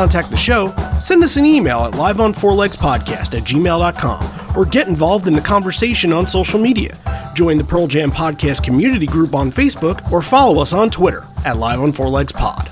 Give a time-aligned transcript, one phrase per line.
[0.00, 0.68] contact the show,
[0.98, 6.26] send us an email at liveonfourlegspodcast at gmail.com or get involved in the conversation on
[6.26, 6.96] social media.
[7.34, 11.58] Join the Pearl Jam Podcast community group on Facebook or follow us on Twitter at
[11.58, 12.64] Live on Four Legs Pod.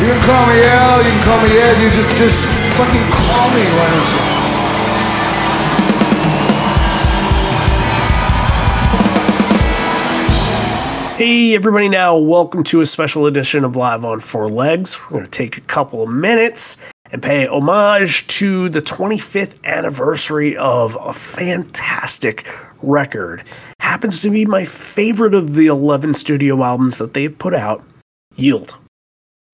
[0.00, 2.36] You can call me Al, you can call me Ed, you just, just
[2.74, 4.27] fucking call me, why don't you?
[11.18, 15.00] Hey, everybody, now welcome to a special edition of Live on Four Legs.
[15.02, 16.76] We're going to take a couple of minutes
[17.10, 22.46] and pay homage to the 25th anniversary of a fantastic
[22.82, 23.42] record.
[23.80, 27.82] Happens to be my favorite of the 11 studio albums that they've put out
[28.36, 28.76] Yield.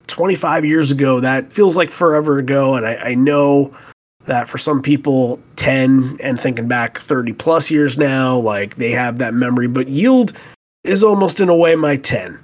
[0.05, 3.75] 25 years ago, that feels like forever ago, and I, I know
[4.25, 9.19] that for some people 10 and thinking back 30 plus years now like they have
[9.19, 10.33] that memory but yield
[10.85, 12.39] is almost in a way my 10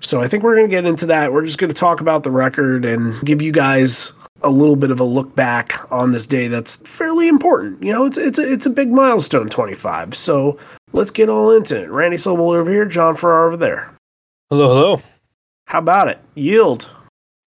[0.00, 1.32] so i think we're going to get into that.
[1.32, 4.90] We're just going to talk about the record and give you guys a little bit
[4.90, 7.82] of a look back on this day that's fairly important.
[7.82, 10.58] You know it's it's a, it's a big milestone 25 so
[10.92, 11.88] let's get all into it.
[11.88, 13.94] Randy sobel over here john farrar over there.
[14.50, 15.02] Hello, hello.
[15.66, 16.18] how about it?
[16.34, 16.90] Yield.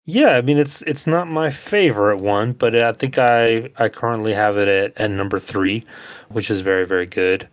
[0.06, 4.32] Yeah, I mean it's it's not my favorite one, but I think I I currently
[4.32, 5.84] have it at, at number three,
[6.28, 7.48] which is very very good.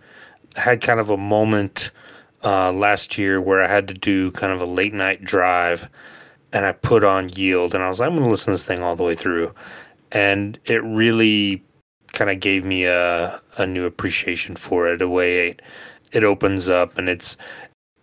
[0.55, 1.91] I had kind of a moment
[2.43, 5.87] uh, last year where I had to do kind of a late night drive,
[6.53, 8.63] and I put on Yield, and I was like, I'm going to listen to this
[8.63, 9.53] thing all the way through,
[10.11, 11.63] and it really
[12.13, 14.97] kind of gave me a a new appreciation for it.
[14.99, 15.61] The way it
[16.11, 17.37] it opens up, and it's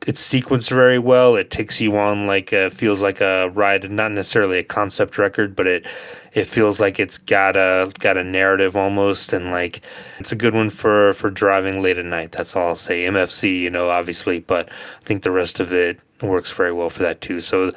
[0.06, 1.36] it's sequenced very well.
[1.36, 5.54] It takes you on like a, feels like a ride, not necessarily a concept record,
[5.54, 5.86] but it
[6.32, 9.82] it feels like it's got a got a narrative almost, and like
[10.18, 12.32] it's a good one for for driving late at night.
[12.32, 13.04] That's all I'll say.
[13.04, 17.02] MFC, you know, obviously, but I think the rest of it works very well for
[17.02, 17.40] that too.
[17.40, 17.72] So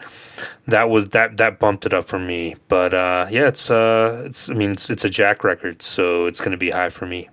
[0.67, 2.55] that was that that bumped it up for me.
[2.67, 6.41] But uh, yeah, it's uh, it's I mean it's it's a Jack record, so it's
[6.41, 7.29] gonna be high for me.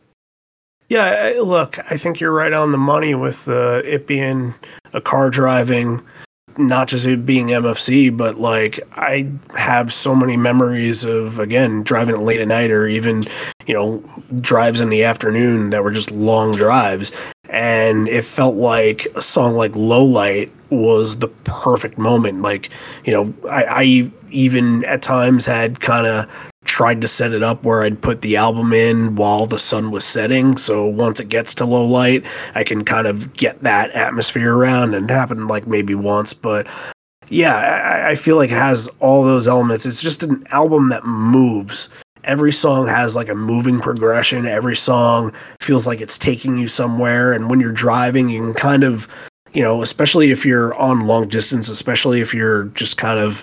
[0.90, 4.54] Yeah, look, I think you're right on the money with uh, it being
[4.92, 6.04] a car driving,
[6.58, 12.16] not just it being MFC, but like I have so many memories of again driving
[12.16, 13.24] it late at night or even
[13.66, 14.02] you know
[14.40, 17.12] drives in the afternoon that were just long drives,
[17.48, 22.42] and it felt like a song like Low Light was the perfect moment.
[22.42, 22.68] Like
[23.04, 26.26] you know, I, I even at times had kind of
[26.70, 30.04] tried to set it up where I'd put the album in while the sun was
[30.04, 30.56] setting.
[30.56, 34.94] So once it gets to low light, I can kind of get that atmosphere around
[34.94, 36.32] and happen like maybe once.
[36.32, 36.69] But
[37.28, 39.84] yeah, I, I feel like it has all those elements.
[39.84, 41.88] It's just an album that moves.
[42.22, 44.47] Every song has like a moving progression.
[44.47, 47.32] Every song feels like it's taking you somewhere.
[47.32, 49.09] And when you're driving, you can kind of,
[49.53, 53.42] you know, especially if you're on long distance, especially if you're just kind of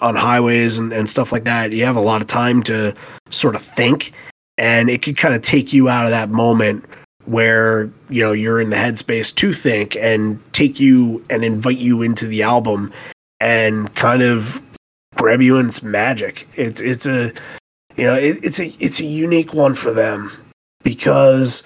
[0.00, 2.94] on highways and, and stuff like that, you have a lot of time to
[3.30, 4.12] sort of think,
[4.56, 6.84] and it could kind of take you out of that moment
[7.26, 12.00] where you know you're in the headspace to think and take you and invite you
[12.00, 12.92] into the album
[13.40, 14.62] and kind of
[15.14, 16.48] grab you in its magic.
[16.56, 17.32] It's it's a
[17.96, 20.32] you know it, it's a it's a unique one for them
[20.82, 21.62] because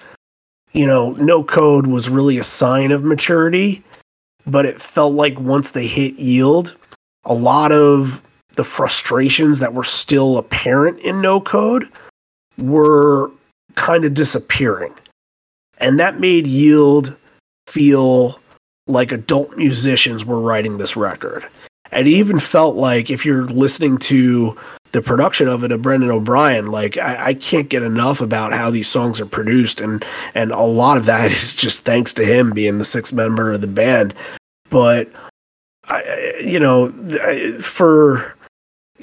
[0.73, 3.83] you know no code was really a sign of maturity,
[4.45, 6.75] but it felt like once they hit yield
[7.25, 8.21] a lot of
[8.55, 11.89] the frustrations that were still apparent in no code
[12.57, 13.31] were
[13.75, 14.93] kind of disappearing.
[15.77, 17.15] And that made Yield
[17.67, 18.39] feel
[18.87, 21.45] like adult musicians were writing this record.
[21.91, 24.57] And it even felt like if you're listening to
[24.91, 28.69] the production of it of Brendan O'Brien, like I, I can't get enough about how
[28.69, 30.05] these songs are produced and
[30.35, 33.61] and a lot of that is just thanks to him being the sixth member of
[33.61, 34.13] the band.
[34.69, 35.11] But
[35.85, 36.91] I, you know,
[37.59, 38.35] for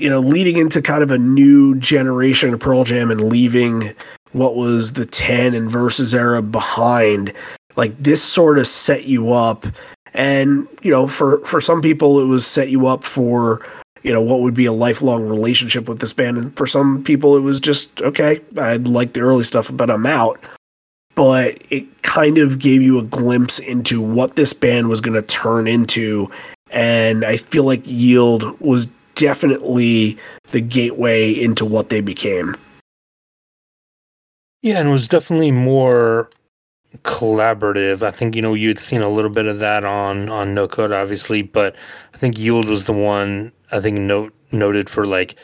[0.01, 3.95] you know, leading into kind of a new generation of Pearl Jam and leaving
[4.33, 7.33] what was the 10 and versus era behind,
[7.77, 9.67] like this sort of set you up.
[10.15, 13.65] And, you know, for, for some people, it was set you up for,
[14.03, 16.39] you know, what would be a lifelong relationship with this band.
[16.39, 20.07] And for some people, it was just, okay, I like the early stuff, but I'm
[20.07, 20.41] out.
[21.15, 25.23] But it kind of gave you a glimpse into what this band was going to
[25.23, 26.31] turn into
[26.71, 30.17] and I feel like Yield was definitely
[30.51, 32.55] the gateway into what they became.
[34.63, 36.31] Yeah, and it was definitely more
[36.99, 38.03] collaborative.
[38.03, 40.93] I think you know you'd seen a little bit of that on on No Code,
[40.93, 41.75] obviously, but
[42.15, 45.37] I think Yield was the one I think note noted for like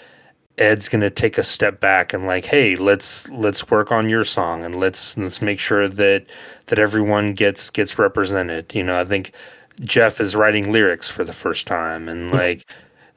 [0.58, 4.64] Ed's gonna take a step back and like, hey, let's let's work on your song
[4.64, 6.26] and let's let's make sure that
[6.66, 8.74] that everyone gets gets represented.
[8.74, 9.32] You know, I think
[9.80, 12.64] Jeff is writing lyrics for the first time, and like,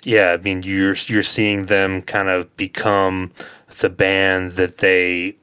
[0.03, 3.31] yeah, I mean, you're you're seeing them kind of become
[3.79, 5.35] the band that they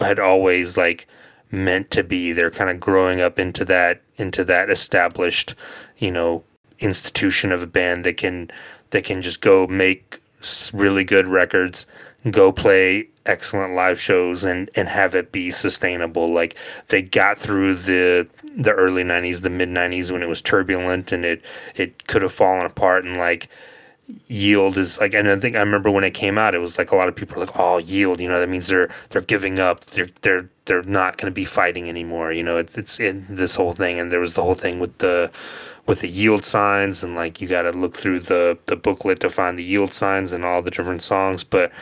[0.00, 1.06] had always like
[1.50, 2.32] meant to be.
[2.32, 5.54] They're kind of growing up into that into that established,
[5.98, 6.44] you know,
[6.78, 8.50] institution of a band that can
[8.90, 10.19] that can just go make
[10.72, 11.86] really good records,
[12.30, 16.32] go play excellent live shows and and have it be sustainable.
[16.32, 16.56] Like
[16.88, 21.24] they got through the the early 90s the mid 90s when it was turbulent and
[21.24, 21.42] it
[21.76, 23.48] it could have fallen apart and like
[24.28, 26.92] yield is like and I think I remember when it came out it was like
[26.92, 29.58] a lot of people were like oh yield you know that means they're they're giving
[29.58, 33.26] up they're they're they're not going to be fighting anymore you know it's it's in
[33.28, 35.30] this whole thing and there was the whole thing with the
[35.86, 39.30] with the yield signs and like you got to look through the the booklet to
[39.30, 41.72] find the yield signs and all the different songs but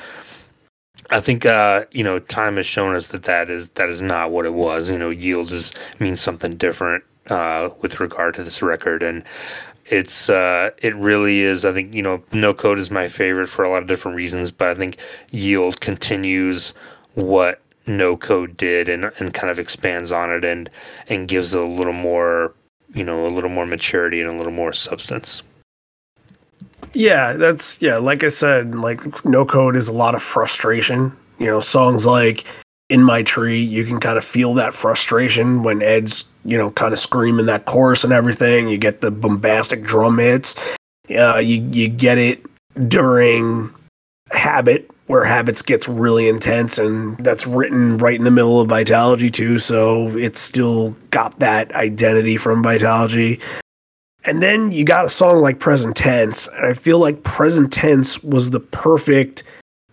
[1.10, 4.30] I think uh, you know time has shown us that that is that is not
[4.30, 4.90] what it was.
[4.90, 9.24] You know, yield is means something different uh, with regard to this record, and
[9.90, 11.64] it's uh, it really is.
[11.64, 14.52] I think you know, no code is my favorite for a lot of different reasons,
[14.52, 14.98] but I think
[15.30, 16.74] yield continues
[17.14, 20.68] what no code did and and kind of expands on it and
[21.08, 22.54] and gives it a little more
[22.94, 25.42] you know a little more maturity and a little more substance.
[26.92, 27.96] Yeah, that's yeah.
[27.96, 31.16] Like I said, like no code is a lot of frustration.
[31.38, 32.44] You know, songs like
[32.88, 36.92] "In My Tree," you can kind of feel that frustration when Ed's you know kind
[36.92, 38.68] of screaming that chorus and everything.
[38.68, 40.54] You get the bombastic drum hits.
[41.10, 42.44] Uh, you you get it
[42.88, 43.74] during
[44.30, 49.32] Habit, where Habits gets really intense, and that's written right in the middle of Vitalogy
[49.32, 49.58] too.
[49.58, 53.40] So it's still got that identity from Vitalogy.
[54.24, 56.48] And then you got a song like Present Tense.
[56.48, 59.42] And I feel like Present Tense was the perfect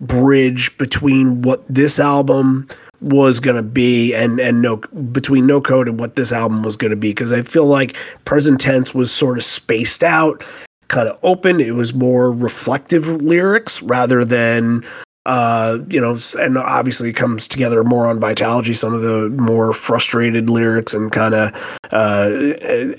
[0.02, 2.68] bridge between what this album
[3.06, 4.78] was going to be and and no
[5.12, 7.96] between no code and what this album was going to be because i feel like
[8.26, 10.44] present tense was sort of spaced out
[10.88, 11.60] kind of open.
[11.60, 14.86] It was more reflective lyrics rather than
[15.26, 20.52] uh, you know, and obviously comes together more on Vitalogy some of the more frustrated
[20.52, 21.52] lyrics and kind of
[21.92, 22.30] uh,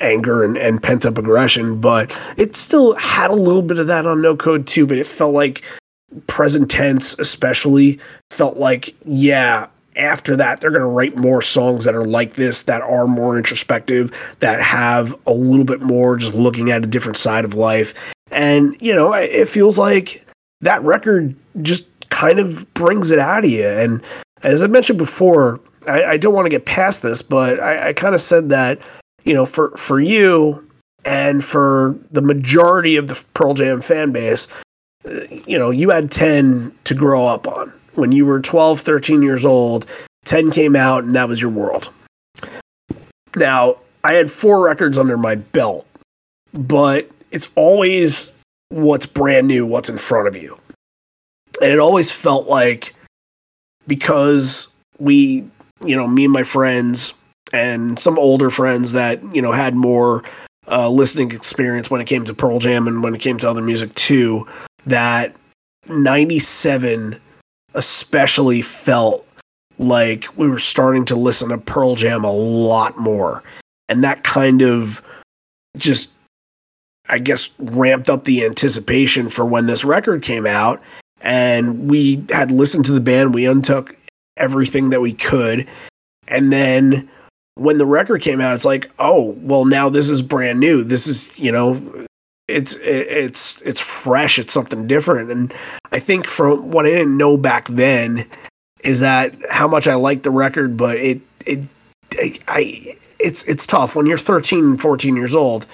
[0.01, 4.07] anger and, and pent up aggression, but it still had a little bit of that
[4.07, 5.63] on No Code too, but it felt like
[6.27, 8.01] present tense, especially,
[8.33, 12.63] felt like, yeah, after that, they're going to write more songs that are like this,
[12.63, 17.17] that are more introspective, that have a little bit more just looking at a different
[17.17, 17.95] side of life.
[18.31, 20.27] And, you know, it feels like
[20.61, 23.67] that record just kind of brings it out of you.
[23.67, 24.03] And
[24.43, 27.93] as I mentioned before, I, I don't want to get past this, but I, I
[27.93, 28.81] kind of said that,
[29.25, 30.63] you know, for, for you
[31.05, 34.49] and for the majority of the Pearl Jam fan base,
[35.07, 37.73] uh, you know, you had 10 to grow up on.
[37.97, 39.87] When you were 12, 13 years old,
[40.25, 41.91] 10 came out and that was your world.
[43.35, 45.87] Now, I had four records under my belt,
[46.55, 48.33] but it's always
[48.71, 50.59] what's brand new, what's in front of you
[51.61, 52.95] and it always felt like
[53.87, 54.69] because
[54.99, 55.49] we
[55.85, 57.15] you know me and my friends
[57.53, 60.23] and some older friends that you know had more
[60.69, 63.63] uh, listening experience when it came to Pearl Jam and when it came to other
[63.63, 64.47] music too
[64.85, 65.35] that
[65.89, 67.21] 97
[67.77, 69.27] especially felt
[69.79, 73.43] like we were starting to listen to Pearl Jam a lot more
[73.89, 75.03] and that kind of
[75.77, 76.11] just
[77.09, 80.83] I guess ramped up the anticipation for when this record came out
[81.21, 83.33] and we had listened to the band.
[83.33, 83.97] We untook
[84.37, 85.69] everything that we could,
[86.29, 87.09] and then
[87.55, 90.83] when the record came out, it's like, oh, well, now this is brand new.
[90.85, 91.81] This is, you know,
[92.49, 94.39] it's it's it's fresh.
[94.39, 95.31] It's something different.
[95.31, 95.53] And
[95.93, 98.27] I think from what I didn't know back then
[98.85, 101.65] is that how much I liked the record, but it it
[102.47, 105.67] I it's it's tough when you're 13, 14 years old.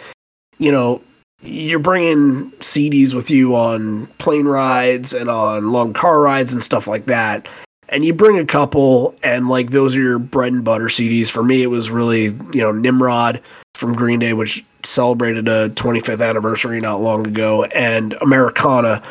[0.58, 1.02] You know,
[1.42, 6.86] you're bringing CDs with you on plane rides and on long car rides and stuff
[6.86, 7.48] like that.
[7.88, 11.28] And you bring a couple, and like those are your bread and butter CDs.
[11.28, 13.42] For me, it was really, you know, Nimrod
[13.74, 19.02] from Green Day, which celebrated a 25th anniversary not long ago, and Americana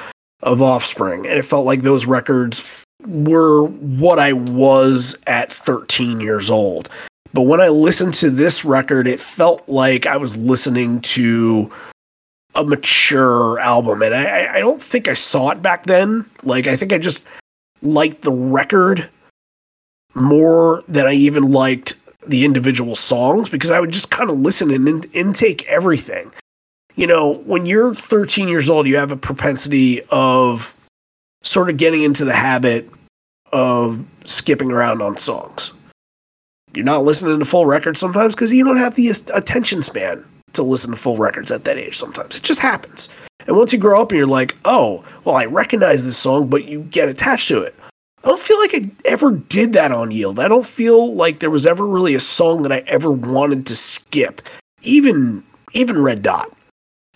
[0.41, 1.25] of Offspring.
[1.27, 6.89] And it felt like those records were what I was at 13 years old.
[7.33, 11.71] But when I listened to this record, it felt like I was listening to
[12.55, 16.29] a mature album, and I, I don't think I saw it back then.
[16.43, 17.25] Like, I think I just
[17.81, 19.09] liked the record
[20.13, 21.93] more than I even liked
[22.27, 26.31] the individual songs because I would just kind of listen and in- intake everything.
[26.95, 30.75] You know, when you're 13 years old, you have a propensity of
[31.43, 32.89] sort of getting into the habit
[33.51, 35.73] of skipping around on songs.
[36.73, 40.23] you're not listening to full records sometimes because you don't have the attention span
[40.53, 42.37] to listen to full records at that age sometimes.
[42.37, 43.09] It just happens.
[43.47, 46.65] And once you grow up and you're like, oh, well, I recognize this song, but
[46.65, 47.75] you get attached to it.
[48.23, 50.39] I don't feel like I ever did that on Yield.
[50.39, 53.75] I don't feel like there was ever really a song that I ever wanted to
[53.75, 54.41] skip,
[54.83, 56.51] even even Red Dot.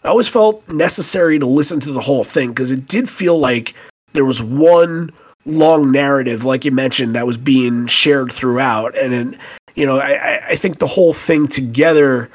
[0.04, 3.74] I always felt necessary to listen to the whole thing because it did feel like
[4.14, 5.12] there was one
[5.46, 9.40] long narrative, like you mentioned, that was being shared throughout, and it,
[9.76, 12.30] you know, I, I think the whole thing together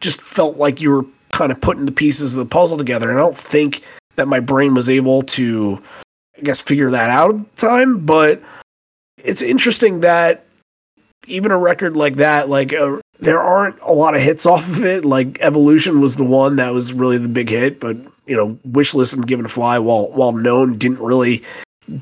[0.00, 3.10] just felt like you were kind of putting the pieces of the puzzle together.
[3.10, 3.82] And I don't think
[4.16, 5.80] that my brain was able to,
[6.38, 8.04] I guess, figure that out at the time.
[8.04, 8.42] But
[9.22, 10.44] it's interesting that
[11.26, 14.84] even a record like that, like uh, there aren't a lot of hits off of
[14.84, 15.04] it.
[15.04, 19.14] Like Evolution was the one that was really the big hit, but you know, Wishlist
[19.14, 21.42] and Given to Fly, while while known, didn't really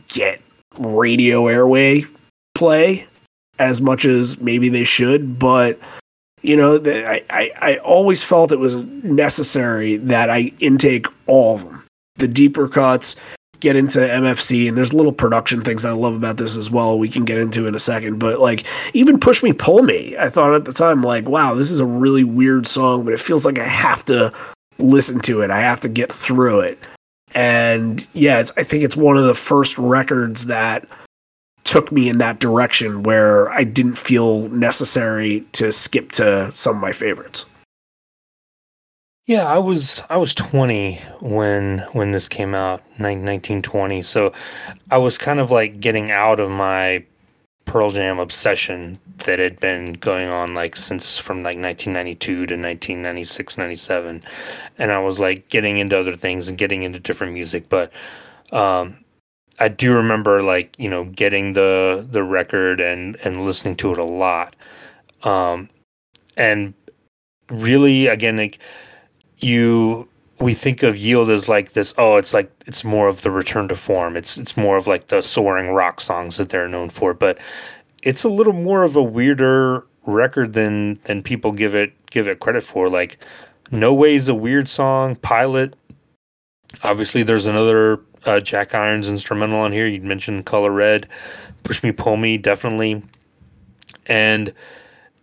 [0.09, 0.41] get
[0.79, 2.05] radio airway
[2.55, 3.07] play
[3.59, 5.39] as much as maybe they should.
[5.39, 5.79] But
[6.43, 11.55] you know, the, I, I, I always felt it was necessary that I intake all
[11.55, 11.85] of them.
[12.17, 13.17] The deeper cuts,
[13.65, 16.99] get into MFC, and there's little production things I love about this as well.
[16.99, 20.29] We can get into in a second, but like even Push Me Pull Me, I
[20.29, 23.47] thought at the time like, wow, this is a really weird song, but it feels
[23.47, 24.33] like I have to
[24.79, 25.51] listen to it.
[25.51, 26.79] I have to get through it.
[27.35, 30.87] And yeah, I think it's one of the first records that
[31.65, 36.83] took me in that direction where I didn't feel necessary to skip to some of
[36.83, 37.47] my favorites.
[39.27, 44.03] Yeah, I was I was 20 when when this came out, 1920.
[44.03, 44.33] So
[44.91, 47.05] I was kind of like getting out of my
[47.67, 53.59] Pearl Jam obsession that had been going on like since from like 1992 to 1996,
[53.59, 54.23] 97.
[54.79, 57.93] And I was like getting into other things and getting into different music, but
[58.53, 59.05] um
[59.59, 63.99] I do remember like you know getting the the record and and listening to it
[63.99, 64.57] a lot,
[65.25, 65.71] um,
[66.37, 66.75] and
[67.51, 68.59] really again like
[69.45, 70.09] you
[70.41, 73.69] we think of yield as like this oh it's like it's more of the return
[73.69, 77.15] to form it's it's more of like the soaring rock songs that they're known for
[77.15, 77.39] but
[78.03, 82.41] it's a little more of a weirder record than than people give it give it
[82.41, 83.19] credit for like
[83.71, 85.75] no way's a weird song pilot
[86.83, 89.87] obviously there's another uh, Jack Irons instrumental on here.
[89.87, 91.09] you'd mentioned Color Red,
[91.63, 93.03] Push Me Pull Me, definitely.
[94.07, 94.53] And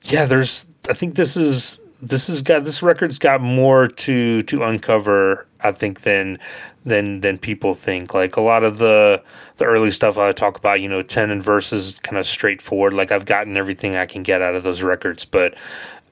[0.03, 4.63] yeah, there's I think this is this has got this record's got more to to
[4.63, 6.39] uncover I think than
[6.83, 8.13] than than people think.
[8.13, 9.23] Like a lot of the
[9.57, 12.93] the early stuff I talk about, you know, ten and verses kind of straightforward.
[12.93, 15.55] Like I've gotten everything I can get out of those records, but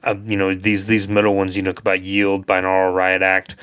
[0.04, 3.56] uh, you know these these middle ones, you know, about Yield, Binaural Riot Act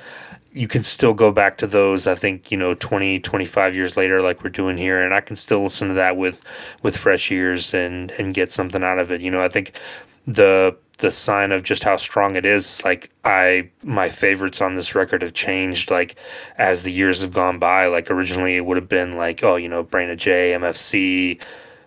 [0.52, 4.22] you can still go back to those i think you know 20 25 years later
[4.22, 6.42] like we're doing here and i can still listen to that with
[6.82, 9.78] with fresh ears and and get something out of it you know i think
[10.26, 14.94] the the sign of just how strong it is like i my favorites on this
[14.94, 16.16] record have changed like
[16.56, 19.68] as the years have gone by like originally it would have been like oh you
[19.68, 21.40] know brain of j mfc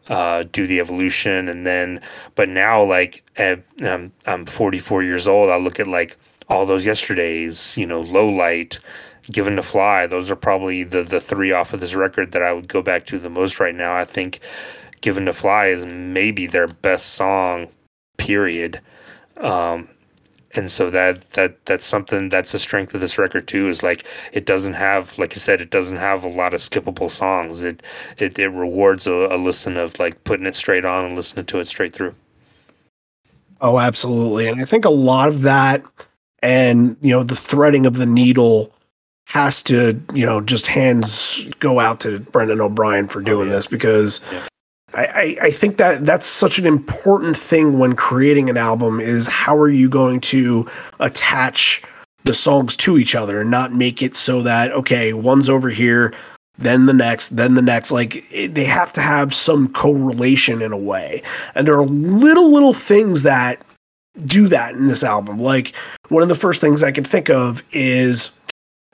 [0.10, 2.02] uh, do the evolution and then
[2.34, 6.18] but now like at, um, i'm 44 years old i look at like
[6.50, 8.80] all those yesterdays, you know, low light,
[9.32, 10.08] given to fly.
[10.08, 13.06] Those are probably the the three off of this record that I would go back
[13.08, 13.96] to the most right now.
[13.96, 14.40] I think
[15.02, 17.68] given to fly is maybe their best song,
[18.18, 18.82] period.
[19.40, 19.90] Um,
[20.56, 24.06] and so that that that's something that's the strength of this record too is like
[24.32, 27.84] it doesn't have like you said it doesn't have a lot of skippable songs it
[28.18, 31.60] it, it rewards a, a listen of like putting it straight on and listening to
[31.60, 32.16] it straight through
[33.62, 35.84] oh absolutely and i think a lot of that
[36.42, 38.74] and you know the threading of the needle
[39.26, 43.58] has to you know just hands go out to Brendan O'Brien for doing oh, yeah.
[43.58, 44.42] this because yeah.
[44.94, 49.56] I, I, think that that's such an important thing when creating an album is how
[49.58, 50.68] are you going to
[51.00, 51.82] attach
[52.24, 56.14] the songs to each other and not make it so that okay one's over here
[56.58, 60.74] then the next then the next like it, they have to have some correlation in
[60.74, 61.22] a way
[61.56, 63.64] and there are little little things that
[64.26, 65.38] do that in this album.
[65.38, 65.74] Like
[66.10, 68.32] one of the first things I can think of is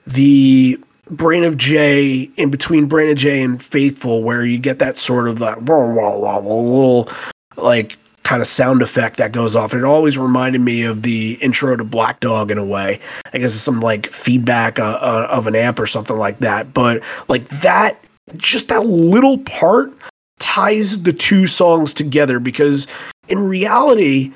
[0.06, 0.78] the
[1.10, 5.28] Brain of J in between Brain of J and Faithful, where you get that sort
[5.28, 7.08] of like little
[7.56, 9.72] like kind of sound effect that goes off.
[9.72, 12.98] It always reminded me of the intro to Black Dog in a way.
[13.32, 16.74] I guess it's some like feedback uh, uh, of an amp or something like that.
[16.74, 18.02] But like that,
[18.36, 19.92] just that little part
[20.40, 22.88] ties the two songs together because
[23.28, 24.32] in reality,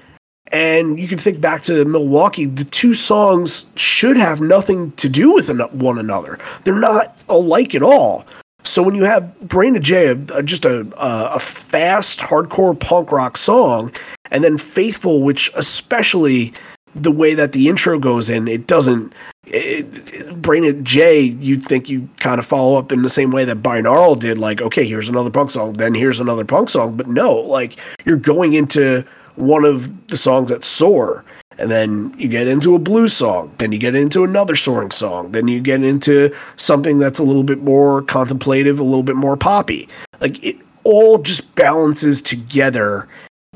[0.52, 5.32] and you can think back to Milwaukee, the two songs should have nothing to do
[5.32, 6.38] with one another.
[6.64, 8.24] They're not alike at all.
[8.64, 13.10] So when you have Brain of J, a, a, just a, a, fast hardcore punk
[13.10, 13.92] rock song,
[14.30, 16.52] and then Faithful, which especially
[16.94, 19.12] the way that the intro goes in, it doesn't.
[19.46, 23.30] It, it, Brain of J, you'd think you kind of follow up in the same
[23.30, 26.96] way that Binaural did, like, okay, here's another punk song, then here's another punk song.
[26.96, 29.04] But no, like, you're going into
[29.36, 31.24] one of the songs that soar.
[31.58, 35.32] And then you get into a blues song then you get into another soaring song
[35.32, 39.36] then you get into something that's a little bit more contemplative a little bit more
[39.36, 39.88] poppy.
[40.20, 43.08] Like it all just balances together.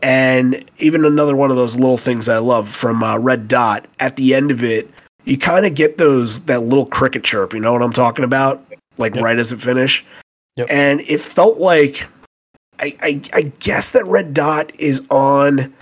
[0.02, 4.16] And even another one of those little things i love from uh, red dot at
[4.16, 4.90] the end of it
[5.24, 8.62] you kind of get those that little cricket chirp you know what i'm talking about?
[8.98, 9.24] Like yep.
[9.24, 10.04] right as it finish.
[10.56, 10.68] Yep.
[10.70, 12.06] and it felt like
[12.78, 15.74] I, I, I guess that red dot is on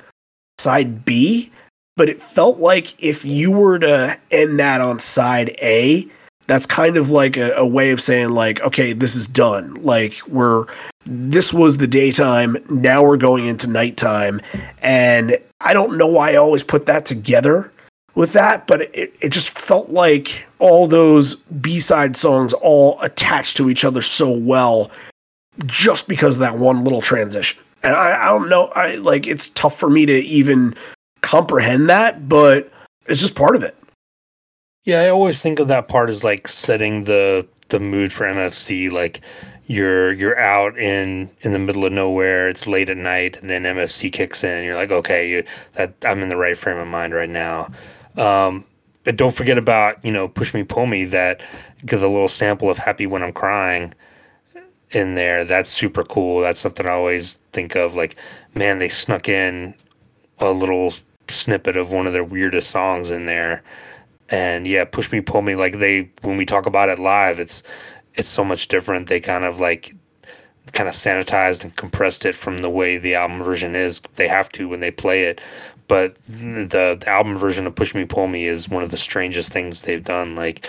[0.59, 1.51] side b
[1.97, 6.07] but it felt like if you were to end that on side A,
[6.47, 9.75] that's kind of like a, a, way of saying like, okay, this is done.
[9.75, 10.67] Like we're
[11.05, 14.41] this was the daytime, now we're going into nighttime.
[14.81, 17.73] And I don't know why I always put that together
[18.15, 23.69] with that, but it, it just felt like all those B-side songs all attached to
[23.69, 24.91] each other so well
[25.67, 27.63] just because of that one little transition.
[27.83, 30.75] And I, I don't know, I like it's tough for me to even
[31.21, 32.73] comprehend that, but
[33.07, 33.77] it's just part of it.
[34.85, 38.91] Yeah, I always think of that part as like setting the the mood for MFC.
[38.91, 39.21] Like
[39.67, 42.49] you're you're out in in the middle of nowhere.
[42.49, 44.51] It's late at night, and then MFC kicks in.
[44.51, 45.45] And you're like, okay, you,
[45.75, 47.71] that I'm in the right frame of mind right now.
[48.17, 48.65] Um,
[49.05, 51.41] but don't forget about you know push me pull me that
[51.87, 53.95] give a little sample of happy when I'm crying
[54.93, 55.45] in there.
[55.45, 56.41] That's super cool.
[56.41, 57.95] That's something I always think of.
[57.95, 58.17] Like,
[58.55, 59.75] man, they snuck in
[60.39, 60.95] a little
[61.29, 63.63] snippet of one of their weirdest songs in there.
[64.29, 65.55] And yeah, push me, pull me.
[65.55, 67.63] Like they, when we talk about it live, it's
[68.15, 69.09] it's so much different.
[69.09, 69.95] They kind of like
[70.73, 74.01] kind of sanitized and compressed it from the way the album version is.
[74.15, 75.41] They have to when they play it.
[75.89, 79.51] But the, the album version of Push Me Pull Me is one of the strangest
[79.51, 80.37] things they've done.
[80.37, 80.67] Like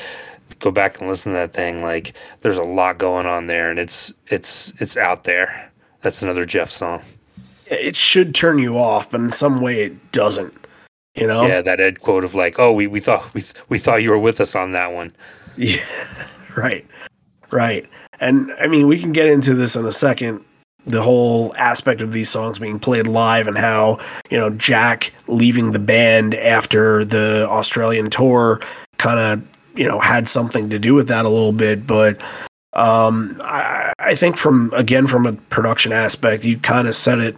[0.59, 1.81] go back and listen to that thing.
[1.81, 5.71] Like there's a lot going on there and it's it's it's out there.
[6.01, 7.01] That's another Jeff song
[7.67, 10.53] it should turn you off, but in some way it doesn't.
[11.15, 11.45] You know?
[11.45, 14.19] Yeah, that Ed quote of like, "Oh, we, we thought we we thought you were
[14.19, 15.15] with us on that one."
[15.55, 15.85] Yeah,
[16.55, 16.83] right,
[17.51, 17.87] right.
[18.19, 20.43] And I mean, we can get into this in a second.
[20.87, 23.99] The whole aspect of these songs being played live and how
[24.31, 28.61] you know Jack leaving the band after the Australian tour
[28.97, 32.21] kind of you know had something to do with that a little bit, but
[32.73, 37.35] um, I, I think from again from a production aspect, you kind of said it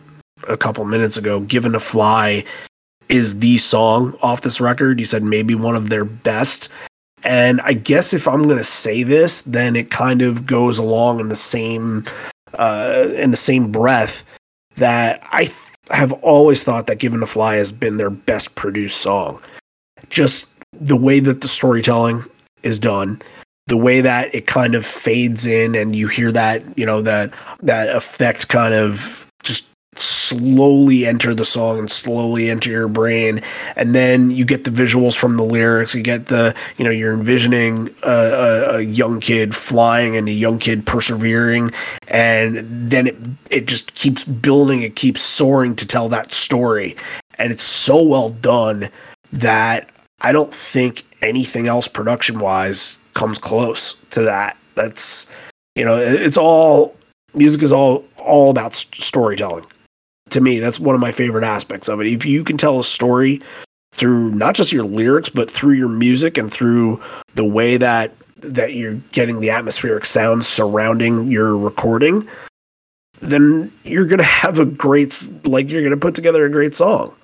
[0.48, 2.44] a couple minutes ago, Given to Fly
[3.10, 5.00] is the song off this record.
[5.00, 6.70] You said maybe one of their best.
[7.24, 11.20] And I guess if I'm going to say this, then it kind of goes along
[11.20, 12.06] in the same
[12.54, 14.24] uh, in the same breath
[14.76, 15.58] that I th-
[15.92, 19.42] have always thought that Given to Fly has been their best produced song.
[20.10, 20.48] Just
[20.80, 22.26] the way that the storytelling
[22.64, 23.22] is done,
[23.68, 27.34] the way that it kind of fades in and you hear that, you know, that
[27.62, 33.42] that effect kind of just slowly enter the song and slowly enter your brain.
[33.76, 35.96] And then you get the visuals from the lyrics.
[35.96, 40.32] You get the you know you're envisioning a, a, a, young kid flying and a
[40.32, 41.72] young kid persevering.
[42.08, 43.18] And then it
[43.50, 44.82] it just keeps building.
[44.82, 46.96] It keeps soaring to tell that story.
[47.38, 48.90] And it's so well done
[49.32, 49.90] that
[50.26, 54.56] i don't think anything else production wise comes close to that.
[54.76, 55.26] That's
[55.76, 56.96] you know it's all
[57.34, 59.66] music is all all about storytelling.
[60.30, 62.08] To me that's one of my favorite aspects of it.
[62.08, 63.42] If you can tell a story
[63.92, 67.02] through not just your lyrics but through your music and through
[67.34, 72.28] the way that that you're getting the atmospheric sounds surrounding your recording
[73.22, 77.16] then you're to have a great like you're to put together a great song.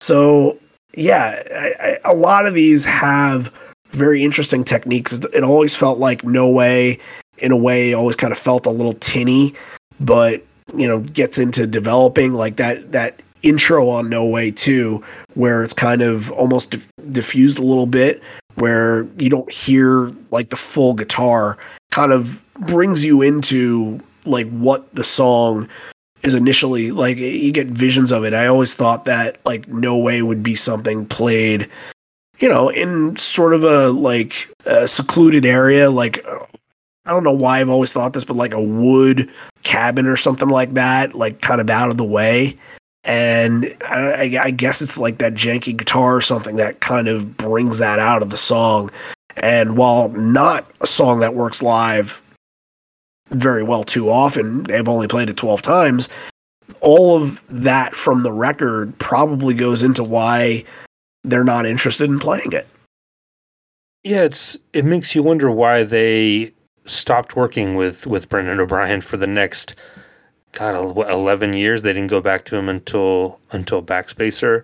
[0.00, 0.58] So
[0.94, 3.52] yeah I, I, a lot of these have
[3.90, 5.12] very interesting techniques.
[5.12, 6.98] It always felt like no way
[7.38, 9.54] in a way always kind of felt a little tinny
[10.00, 15.02] but you know gets into developing like that that intro on No Way too,
[15.34, 18.22] where it's kind of almost diff- diffused a little bit,
[18.56, 21.56] where you don't hear like the full guitar,
[21.90, 25.68] kind of brings you into like what the song
[26.22, 27.18] is initially like.
[27.18, 28.34] You get visions of it.
[28.34, 31.70] I always thought that like No Way would be something played,
[32.38, 36.24] you know, in sort of a like a secluded area, like
[37.08, 39.30] I don't know why I've always thought this, but like a wood
[39.64, 42.56] cabin or something like that, like kind of out of the way.
[43.02, 47.78] And I, I, guess it's like that janky guitar or something that kind of brings
[47.78, 48.90] that out of the song.
[49.36, 52.20] And while not a song that works live
[53.30, 54.64] very well too often.
[54.64, 56.08] They've only played it 12 times.
[56.80, 60.64] All of that from the record probably goes into why
[61.24, 62.66] they're not interested in playing it.
[64.04, 66.52] Yeah, it's it makes you wonder why they
[66.86, 69.74] stopped working with with Brendan O'Brien for the next
[70.52, 71.82] God, what, eleven years.
[71.82, 74.62] They didn't go back to him until until Backspacer.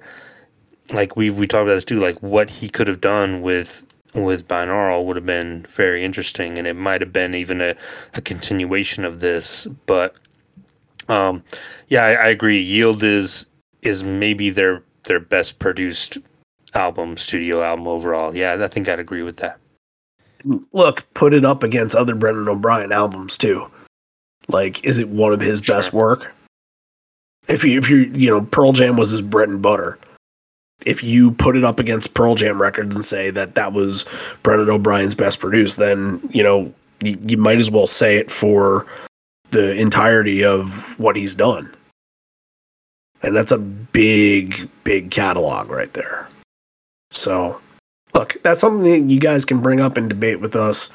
[0.93, 2.01] Like we we talked about this too.
[2.01, 6.67] Like what he could have done with with binaural would have been very interesting, and
[6.67, 7.75] it might have been even a,
[8.15, 9.67] a continuation of this.
[9.87, 10.15] But
[11.09, 11.43] um,
[11.89, 12.61] yeah, I, I agree.
[12.61, 13.47] Yield is
[13.83, 16.19] is maybe their their best produced
[16.75, 18.35] album, studio album overall.
[18.35, 19.59] Yeah, I think I'd agree with that.
[20.73, 23.71] Look, put it up against other Brendan O'Brien albums too.
[24.49, 25.77] Like, is it one of his sure.
[25.77, 26.33] best work?
[27.49, 29.99] If you if you you know Pearl Jam was his bread and butter.
[30.87, 34.05] If you put it up against Pearl Jam records and say that that was
[34.43, 38.87] Brendan O'Brien's best produced, then you know you, you might as well say it for
[39.51, 41.73] the entirety of what he's done.
[43.23, 46.29] And that's a big, big catalog right there.
[47.11, 47.61] So,
[48.13, 50.91] look, that's something that you guys can bring up and debate with us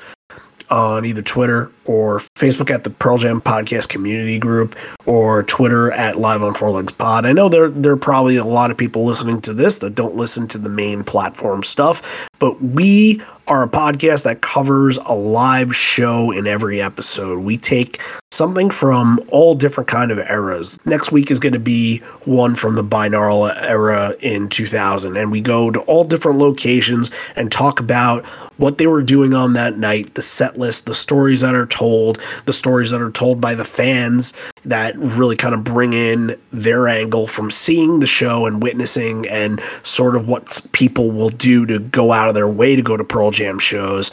[0.70, 6.20] on either Twitter or Facebook at the Pearl Jam Podcast Community Group or Twitter at
[6.20, 7.26] Live on Four Legs Pod.
[7.26, 10.16] I know there there are probably a lot of people listening to this that don't
[10.16, 15.76] listen to the main platform stuff, but we are a podcast that covers a live
[15.76, 17.40] show in every episode.
[17.40, 18.00] We take
[18.32, 20.80] something from all different kind of eras.
[20.86, 25.42] Next week is going to be one from the binaural era in 2000 and we
[25.42, 28.24] go to all different locations and talk about
[28.58, 32.22] what they were doing on that night, the set list, the stories that are told,
[32.46, 34.34] the stories that are told by the fans
[34.64, 39.62] that really kind of bring in their angle from seeing the show and witnessing and
[39.84, 43.04] sort of what people will do to go out of their way to go to
[43.04, 44.12] Pearl Jam shows.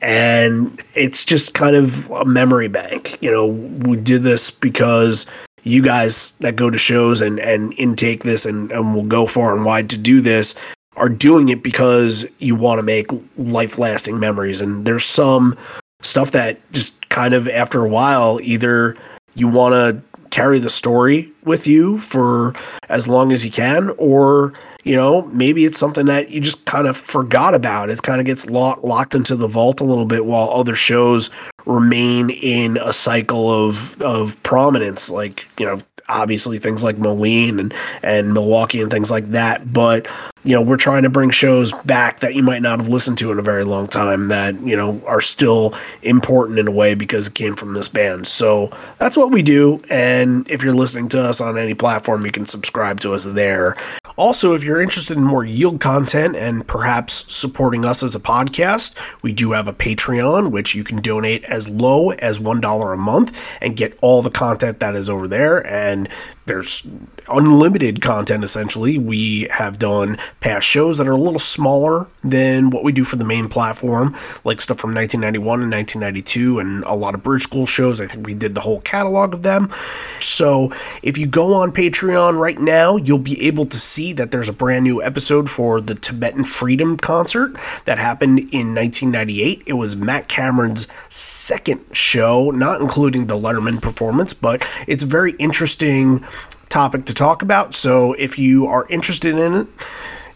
[0.00, 3.18] And it's just kind of a memory bank.
[3.20, 5.26] You know, we did this because
[5.62, 9.54] you guys that go to shows and, and intake this and, and will go far
[9.54, 10.54] and wide to do this
[10.96, 13.06] are doing it because you want to make
[13.36, 14.60] life lasting memories.
[14.60, 15.56] And there's some
[16.02, 18.96] stuff that just kind of after a while, either
[19.34, 22.54] you want to carry the story with you for
[22.88, 24.52] as long as you can, or
[24.84, 27.90] you know maybe it's something that you just kind of forgot about.
[27.90, 31.30] It kind of gets locked locked into the vault a little bit while other shows
[31.66, 37.74] remain in a cycle of of prominence, like you know obviously things like Moline and
[38.02, 39.72] and Milwaukee and things like that.
[39.72, 40.08] But
[40.42, 43.30] you know, we're trying to bring shows back that you might not have listened to
[43.30, 47.26] in a very long time that you know are still important in a way because
[47.26, 48.26] it came from this band.
[48.26, 49.82] So that's what we do.
[49.90, 53.76] And if you're listening to us on any platform, you can subscribe to us there.
[54.16, 58.94] Also, if you're interested in more yield content and perhaps supporting us as a podcast,
[59.22, 63.40] we do have a Patreon, which you can donate as low as $1 a month
[63.62, 65.66] and get all the content that is over there.
[65.66, 66.08] And
[66.50, 66.84] there's
[67.28, 68.98] unlimited content essentially.
[68.98, 73.14] We have done past shows that are a little smaller than what we do for
[73.14, 77.66] the main platform, like stuff from 1991 and 1992, and a lot of Bridge School
[77.66, 78.00] shows.
[78.00, 79.70] I think we did the whole catalog of them.
[80.18, 80.72] So
[81.04, 84.52] if you go on Patreon right now, you'll be able to see that there's a
[84.52, 89.62] brand new episode for the Tibetan Freedom concert that happened in 1998.
[89.66, 96.24] It was Matt Cameron's second show, not including the Letterman performance, but it's very interesting
[96.70, 97.74] topic to talk about.
[97.74, 99.66] So if you are interested in it,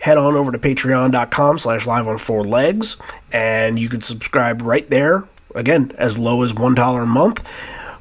[0.01, 2.99] head on over to patreon.com slash live on four legs
[3.33, 5.25] and you can subscribe right there.
[5.55, 7.49] Again, as low as $1 a month.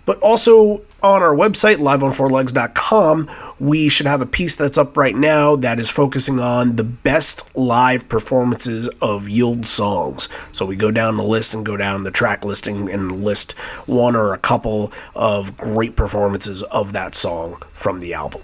[0.06, 5.56] But also on our website, liveonfourlegs.com, we should have a piece that's up right now
[5.58, 10.30] that is focusing on the best live performances of Yield songs.
[10.54, 13.52] So we go down the list and go down the track listing and list
[13.86, 18.42] one or a couple of great performances of that song from the album.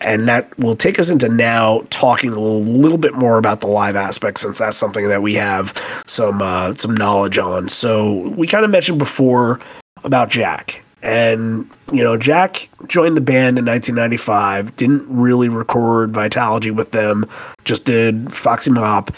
[0.00, 3.96] And that will take us into now talking a little bit more about the live
[3.96, 5.74] aspect, since that's something that we have
[6.06, 7.68] some uh, some knowledge on.
[7.68, 9.58] So we kind of mentioned before
[10.04, 16.74] about Jack and, you know, Jack joined the band in 1995, didn't really record Vitalogy
[16.74, 17.28] with them,
[17.64, 19.12] just did Foxy Mop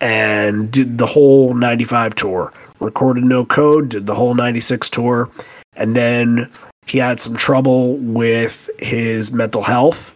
[0.00, 2.50] and did the whole 95 tour.
[2.80, 5.30] Recorded No Code, did the whole 96 tour.
[5.76, 6.50] And then
[6.86, 10.14] he had some trouble with his mental health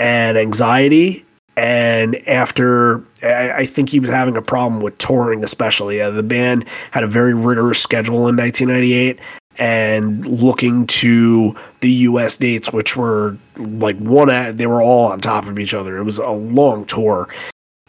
[0.00, 1.26] and anxiety.
[1.58, 6.00] And after, I think he was having a problem with touring, especially.
[6.00, 9.20] Uh, the band had a very rigorous schedule in 1998,
[9.58, 15.20] and looking to the US dates, which were like one at, they were all on
[15.20, 15.96] top of each other.
[15.96, 17.28] It was a long tour.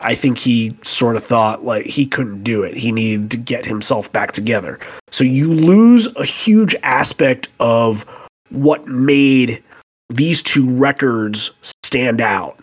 [0.01, 2.78] I think he sort of thought like he couldn't do it.
[2.78, 4.80] He needed to get himself back together.
[5.12, 8.06] So you lose a huge aspect of
[8.49, 9.63] what made
[10.10, 11.51] these two records
[11.84, 12.60] stand out.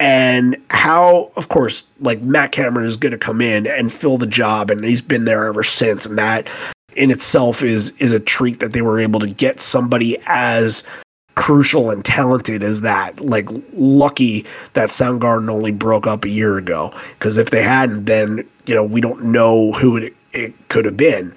[0.00, 4.28] And how, of course, like Matt Cameron is going to come in and fill the
[4.28, 6.06] job, and he's been there ever since.
[6.06, 6.48] And that
[6.98, 10.82] in itself is is a treat that they were able to get somebody as
[11.36, 13.20] crucial and talented as that.
[13.20, 18.46] Like lucky that Soundgarden only broke up a year ago because if they hadn't, then
[18.66, 21.34] you know we don't know who it, it could have been.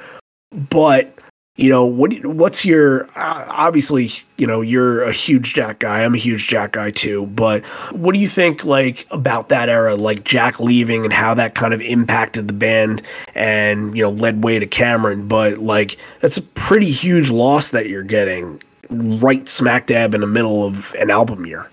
[0.69, 1.15] But
[1.57, 2.25] you know what?
[2.25, 6.03] What's your uh, obviously you know you're a huge Jack guy.
[6.03, 7.25] I'm a huge Jack guy too.
[7.27, 11.53] But what do you think like about that era, like Jack leaving and how that
[11.55, 13.01] kind of impacted the band
[13.35, 15.27] and you know led way to Cameron?
[15.27, 20.27] But like that's a pretty huge loss that you're getting right smack dab in the
[20.27, 21.69] middle of an album year.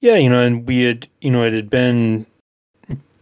[0.00, 2.26] Yeah, you know, and we had, you know, it had been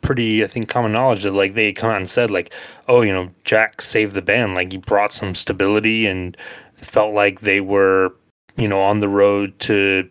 [0.04, 2.52] pretty, I think, common knowledge that like they come out and said like,
[2.86, 6.36] oh, you know, Jack saved the band, like he brought some stability and
[6.76, 8.14] felt like they were,
[8.56, 10.08] you know, on the road to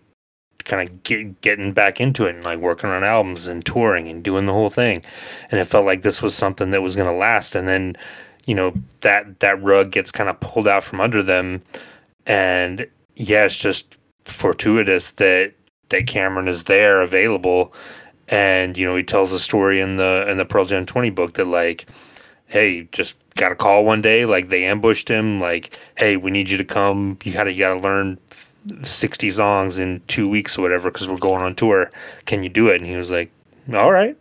[0.65, 4.23] kind of get getting back into it and like working on albums and touring and
[4.23, 5.03] doing the whole thing,
[5.51, 7.95] and it felt like this was something that was going to last, and then,
[8.45, 11.61] you know, that that rug gets kind of pulled out from under them.
[12.25, 15.53] And yeah, it's just fortuitous that
[15.89, 17.73] that Cameron is there available,
[18.27, 21.33] and you know he tells a story in the in the Pearl Jam twenty book
[21.33, 21.87] that like,
[22.47, 26.49] hey, just got a call one day, like they ambushed him, like, hey, we need
[26.49, 27.17] you to come.
[27.23, 28.19] You gotta you gotta learn.
[28.83, 31.91] 60 songs in two weeks or whatever because we're going on tour
[32.25, 33.29] can you do it and he was like
[33.73, 34.17] all right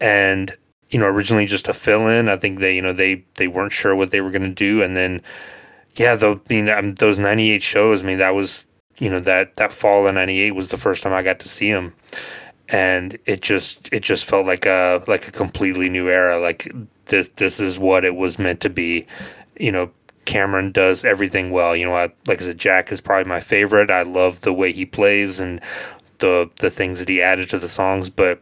[0.00, 0.56] and
[0.90, 3.72] you know originally just a fill in i think they you know they they weren't
[3.72, 5.20] sure what they were going to do and then
[5.98, 8.02] yeah, though, I mean, um, those '98 shows.
[8.02, 8.64] I mean, that was
[8.98, 11.68] you know that that fall of '98 was the first time I got to see
[11.68, 11.94] him,
[12.68, 16.38] and it just it just felt like a like a completely new era.
[16.38, 16.70] Like
[17.06, 19.06] this this is what it was meant to be.
[19.58, 19.90] You know,
[20.24, 21.74] Cameron does everything well.
[21.74, 23.90] You know, I, like I said, Jack is probably my favorite.
[23.90, 25.60] I love the way he plays and
[26.18, 28.40] the the things that he added to the songs, but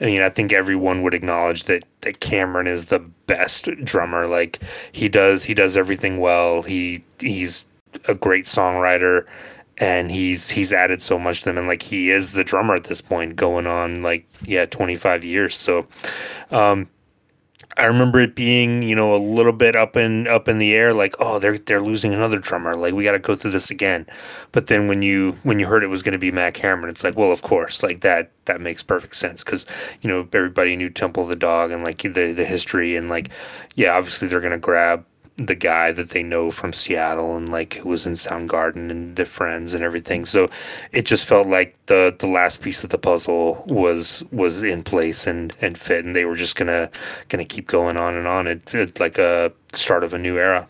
[0.00, 4.26] I mean, I think everyone would acknowledge that that Cameron is the best drummer.
[4.26, 4.60] Like
[4.92, 6.62] he does, he does everything well.
[6.62, 7.64] He he's
[8.08, 9.26] a great songwriter,
[9.78, 11.58] and he's he's added so much to them.
[11.58, 15.24] And like he is the drummer at this point, going on like yeah, twenty five
[15.24, 15.56] years.
[15.56, 15.86] So,
[16.50, 16.88] um,
[17.78, 20.94] I remember it being, you know, a little bit up in up in the air,
[20.94, 24.06] like, oh, they're they're losing another drummer, like we got to go through this again.
[24.52, 27.04] But then when you when you heard it was going to be Matt Cameron, it's
[27.04, 29.66] like, well, of course, like that that makes perfect sense because
[30.00, 33.28] you know everybody knew Temple of the Dog and like the the history and like,
[33.74, 35.04] yeah, obviously they're going to grab
[35.36, 39.26] the guy that they know from Seattle and like who was in Soundgarden and the
[39.26, 40.24] friends and everything.
[40.24, 40.48] So
[40.92, 45.26] it just felt like the the last piece of the puzzle was was in place
[45.26, 46.90] and and fit, and they were just gonna
[47.28, 48.46] gonna keep going on and on.
[48.46, 50.66] It, it like a start of a new era.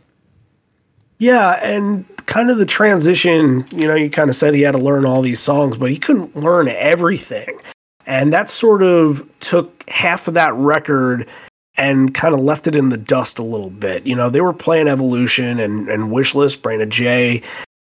[1.18, 3.64] Yeah, and kind of the transition.
[3.72, 5.98] You know, you kind of said he had to learn all these songs, but he
[5.98, 7.58] couldn't learn everything.
[8.06, 11.28] And that sort of took half of that record
[11.76, 14.06] and kind of left it in the dust a little bit.
[14.06, 17.42] You know, they were playing Evolution and, and Wishlist, Brain of J,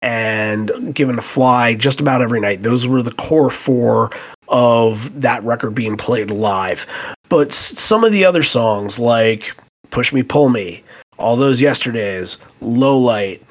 [0.02, 2.62] and Given to Fly just about every night.
[2.62, 4.10] Those were the core four
[4.48, 6.86] of that record being played live.
[7.28, 9.54] But some of the other songs, like
[9.90, 10.82] Push Me, Pull Me,
[11.18, 13.42] All Those Yesterdays, Low Light,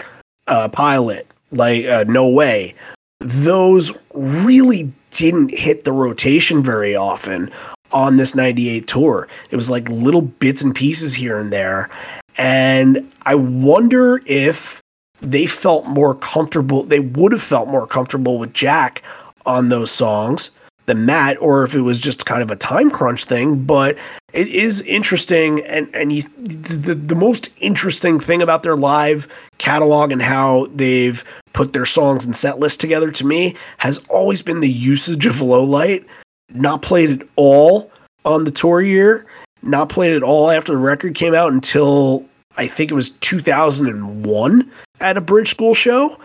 [0.48, 2.76] uh, Pilot, like uh, No Way,
[3.20, 7.52] those really didn't hit the rotation very often
[7.94, 9.28] on this 98 tour.
[9.52, 11.90] It was like little bits and pieces here and there.
[12.38, 14.82] And I wonder if
[15.22, 19.02] they felt more comfortable, they would have felt more comfortable with Jack
[19.46, 20.52] on those songs
[20.86, 23.64] than Matt, or if it was just kind of a time crunch thing.
[23.64, 23.98] But
[24.34, 29.28] it is interesting, and and you, the the most interesting thing about their live
[29.60, 34.42] catalog and how they've put their songs and set list together to me has always
[34.42, 36.06] been the usage of low light
[36.54, 37.92] not played at all
[38.26, 39.26] on the tour year,
[39.62, 42.26] not played at all after the record came out until
[42.58, 46.18] I think it was 2001 at a bridge school show.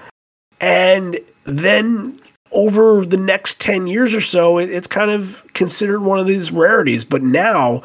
[0.60, 2.20] And then
[2.52, 6.50] over the next 10 years or so, it, it's kind of considered one of these
[6.52, 7.04] rarities.
[7.04, 7.82] But now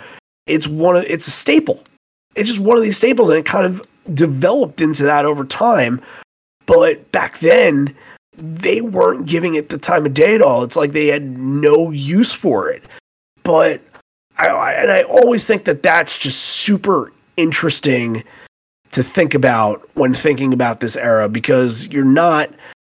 [0.48, 1.84] it's one of it's a staple.
[2.36, 6.02] It's just one of these staples, and it kind of developed into that over time.
[6.66, 7.96] But back then,
[8.38, 10.64] they weren't giving it the time of day at all.
[10.64, 12.84] It's like they had no use for it.
[13.44, 13.82] But
[14.38, 18.24] I, I and I always think that that's just super interesting
[18.92, 22.50] to think about when thinking about this era because you're not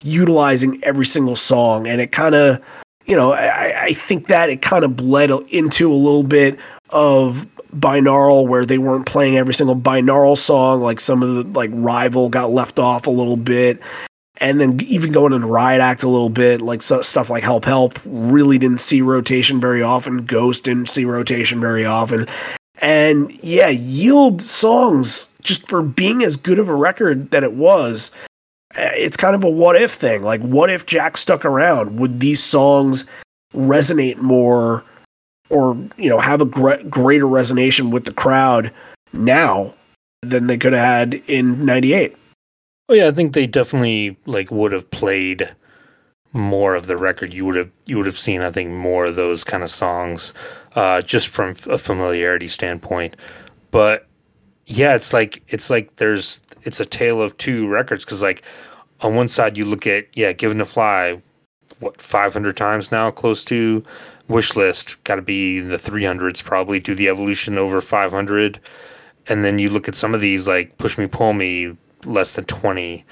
[0.03, 2.61] utilizing every single song and it kind of
[3.05, 7.47] you know, I, I think that it kind of bled into a little bit of
[7.75, 12.29] binaural where they weren't playing every single binaural song like some of the like rival
[12.29, 13.81] got left off a little bit
[14.37, 17.65] and then even going into riot act a little bit like so, stuff like help
[17.65, 20.25] help really didn't see rotation very often.
[20.25, 22.27] Ghost didn't see rotation very often.
[22.79, 28.11] And yeah yield songs just for being as good of a record that it was
[28.73, 30.21] eh, it's kind of a what if thing.
[30.21, 31.97] Like what if jack stuck around?
[31.99, 33.05] Would these songs
[33.53, 34.83] resonate more
[35.49, 38.71] or you know have a gre- greater resonance with the crowd
[39.13, 39.73] now
[40.21, 42.17] than they could have had in 98
[42.89, 45.55] oh yeah i think they definitely like would have played
[46.35, 47.33] more of the record.
[47.33, 50.33] You would have you would have seen i think more of those kind of songs
[50.75, 53.15] uh, just from a familiarity standpoint.
[53.71, 54.07] But
[54.65, 58.43] yeah it's like it's like there's it's a tale of two records because like
[59.01, 61.21] on one side you look at yeah given to fly
[61.79, 63.83] what 500 times now close to
[64.27, 68.59] wish list got to be in the 300s probably do the evolution over 500
[69.27, 72.45] and then you look at some of these like push me pull me less than
[72.45, 73.05] 20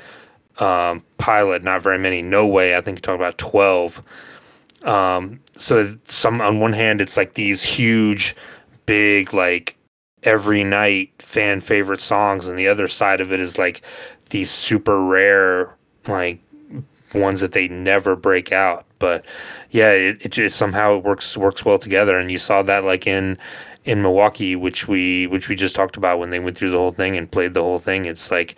[0.59, 2.21] um, pilot not very many.
[2.21, 4.01] No way i think you talk about 12
[4.83, 8.35] um, so some on one hand it's like these huge
[8.85, 9.77] big like
[10.23, 13.81] every night fan favorite songs and the other side of it is like
[14.29, 15.75] these super rare
[16.07, 16.39] like
[17.13, 18.85] ones that they never break out.
[18.99, 19.25] But
[19.71, 23.07] yeah, it, it just somehow it works works well together, and you saw that like
[23.07, 23.37] in
[23.85, 26.91] in Milwaukee, which we which we just talked about when they went through the whole
[26.91, 28.05] thing and played the whole thing.
[28.05, 28.55] It's like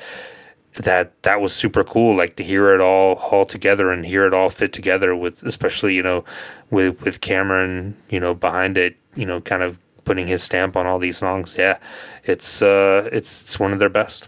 [0.78, 4.34] that that was super cool like to hear it all all together and hear it
[4.34, 6.24] all fit together with especially you know
[6.70, 10.86] with with Cameron you know behind it you know kind of putting his stamp on
[10.86, 11.78] all these songs yeah
[12.26, 14.28] it's uh it's it's one of their best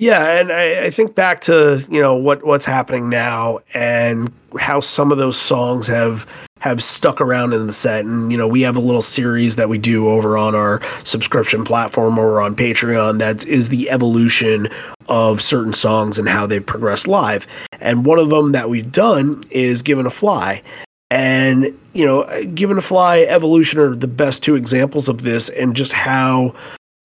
[0.00, 4.78] yeah, and I, I, think back to you know what what's happening now and how
[4.78, 6.24] some of those songs have
[6.60, 9.68] have stuck around in the set, and you know we have a little series that
[9.68, 14.68] we do over on our subscription platform or on Patreon that is the evolution
[15.08, 17.46] of certain songs and how they've progressed live.
[17.80, 20.62] And one of them that we've done is "Given a Fly,"
[21.10, 25.74] and you know, "Given a Fly," "Evolution" are the best two examples of this, and
[25.74, 26.54] just how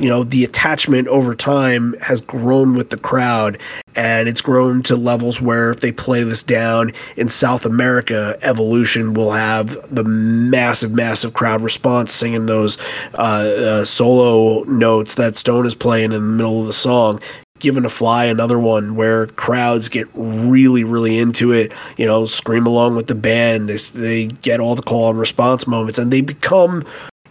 [0.04, 3.58] you know the attachment over time has grown with the crowd
[3.96, 9.14] and it's grown to levels where if they play this down in south america evolution
[9.14, 12.78] will have the massive massive crowd response singing those
[13.14, 17.18] uh, uh, solo notes that stone is playing in the middle of the song
[17.60, 22.66] given a fly another one where crowds get really really into it you know scream
[22.68, 26.20] along with the band they, they get all the call and response moments and they
[26.20, 26.84] become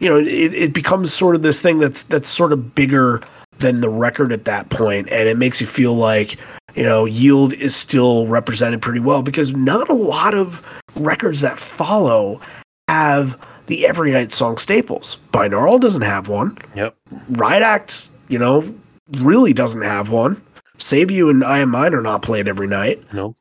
[0.03, 3.23] you know, it, it becomes sort of this thing that's that's sort of bigger
[3.59, 6.37] than the record at that point, and it makes you feel like
[6.75, 11.57] you know yield is still represented pretty well because not a lot of records that
[11.57, 12.41] follow
[12.88, 15.19] have the every night song staples.
[15.33, 16.59] Binaural doesn't have one.
[16.75, 16.97] Yep.
[17.31, 18.75] Riot Act, you know,
[19.19, 20.43] really doesn't have one.
[20.79, 23.01] Save You and I Am Mine are not played every night.
[23.12, 23.37] Nope.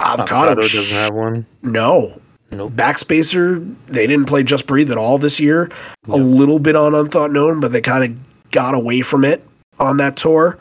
[0.00, 1.46] Avocado, Avocado doesn't have one.
[1.62, 2.20] No.
[2.52, 2.72] Nope.
[2.72, 5.70] Backspacer, they didn't play Just Breathe at all this year.
[6.08, 9.42] A little bit on Unthought Known, but they kind of got away from it
[9.78, 10.58] on that tour.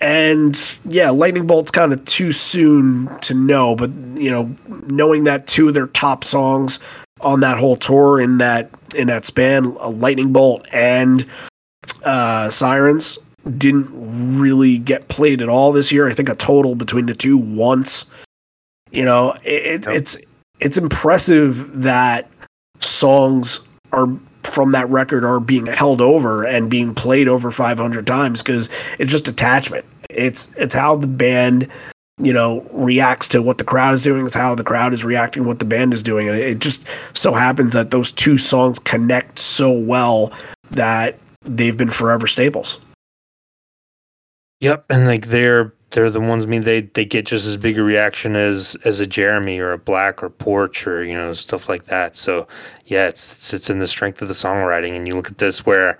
[0.00, 4.54] And yeah, Lightning Bolt's kind of too soon to know, but you know,
[4.88, 6.78] knowing that two of their top songs
[7.22, 11.26] on that whole tour in that in that span, a Lightning Bolt and
[12.04, 13.18] uh, Sirens,
[13.56, 13.88] didn't
[14.38, 16.08] really get played at all this year.
[16.08, 18.06] I think a total between the two once.
[18.90, 19.96] You know, it, yep.
[19.96, 20.16] it's
[20.60, 22.30] it's impressive that
[22.80, 23.60] songs
[23.92, 24.08] are
[24.42, 29.10] from that record are being held over and being played over 500 times because it's
[29.10, 29.84] just attachment.
[30.08, 31.68] It's it's how the band
[32.22, 34.24] you know reacts to what the crowd is doing.
[34.24, 37.32] It's how the crowd is reacting what the band is doing, and it just so
[37.32, 40.32] happens that those two songs connect so well
[40.70, 42.78] that they've been forever staples.
[44.60, 46.44] Yep, and like they're they're the ones.
[46.44, 49.72] I mean, they they get just as big a reaction as as a Jeremy or
[49.72, 52.16] a Black or Porch or you know stuff like that.
[52.16, 52.46] So
[52.86, 54.96] yeah, it's it's, it's in the strength of the songwriting.
[54.96, 55.98] And you look at this where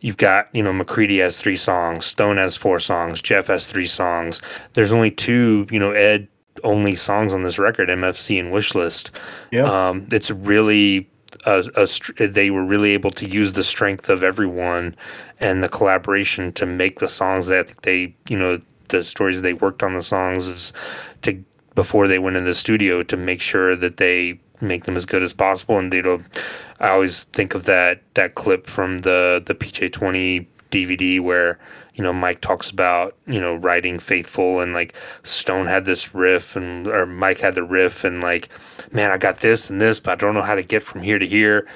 [0.00, 3.86] you've got you know McCready has three songs, Stone has four songs, Jeff has three
[3.86, 4.42] songs.
[4.72, 6.28] There's only two you know Ed
[6.62, 9.10] only songs on this record, MFC and Wishlist.
[9.52, 11.08] Yeah, um, it's really
[11.46, 14.96] a, a, they were really able to use the strength of everyone
[15.40, 19.82] and the collaboration to make the songs that they you know the stories they worked
[19.82, 20.72] on the songs is
[21.22, 25.06] to before they went in the studio to make sure that they make them as
[25.06, 25.78] good as possible.
[25.78, 26.24] And they don't.
[26.80, 31.58] I always think of that that clip from the the PJ twenty DVD where
[31.94, 36.56] you know Mike talks about you know writing Faithful and like Stone had this riff
[36.56, 38.48] and or Mike had the riff and like
[38.90, 41.18] man I got this and this but I don't know how to get from here
[41.18, 41.66] to here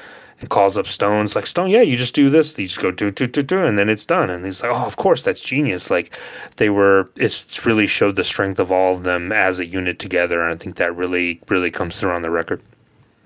[0.40, 3.10] and calls up Stones like Stone yeah you just do this you just go do
[3.10, 5.90] do do do and then it's done and he's like oh of course that's genius
[5.90, 6.16] like
[6.56, 10.42] they were it's really showed the strength of all of them as a unit together
[10.42, 12.62] and I think that really really comes through on the record.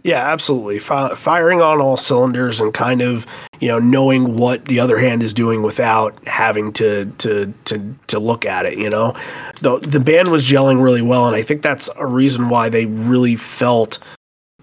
[0.04, 0.80] Yeah, absolutely.
[0.80, 3.24] Fi- firing on all cylinders and kind of,
[3.60, 8.18] you know, knowing what the other hand is doing without having to to to to
[8.18, 9.14] look at it, you know.
[9.60, 12.86] The the band was gelling really well and I think that's a reason why they
[12.86, 14.00] really felt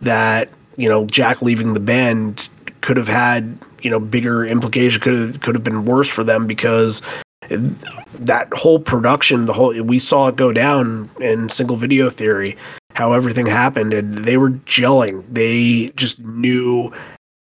[0.02, 0.50] that,
[0.80, 2.48] you know, Jack leaving the band
[2.82, 6.48] could have had, you know, bigger implications could have could have been worse for them
[6.48, 7.02] because
[7.50, 12.58] that whole production, the whole we saw it go down in single video theory
[12.96, 15.24] how everything happened and they were gelling.
[15.32, 16.92] They just knew